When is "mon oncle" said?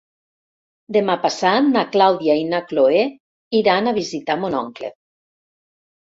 4.45-4.89